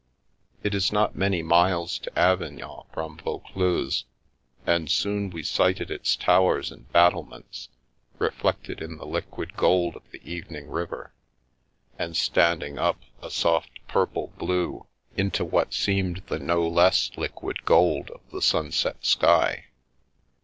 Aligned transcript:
It 0.63 0.73
is 0.73 0.91
not 0.91 1.15
many 1.15 1.43
miles 1.43 1.99
to 1.99 2.17
Avignon 2.17 2.87
from 2.91 3.19
Vaucluse, 3.19 4.05
and 4.65 4.89
soon 4.89 5.29
we 5.29 5.43
sighted 5.43 5.91
its 5.91 6.15
towers 6.15 6.71
and 6.71 6.91
battlements, 6.91 7.69
reflected 8.17 8.81
in 8.81 8.97
the 8.97 9.05
liquid 9.05 9.55
gold 9.55 9.95
of 9.95 10.01
the 10.09 10.19
even 10.23 10.55
ing 10.55 10.69
river, 10.71 11.13
and 11.99 12.17
standing 12.17 12.79
up, 12.79 12.99
a 13.21 13.29
soft 13.29 13.77
purple 13.87 14.33
blue, 14.39 14.87
into 15.15 15.45
what 15.45 15.71
seemed 15.71 16.23
the 16.29 16.39
no 16.39 16.67
less 16.67 17.11
liquid 17.15 17.63
gold 17.63 18.09
of 18.09 18.21
the 18.31 18.41
sunset 18.41 19.05
sky. 19.05 19.65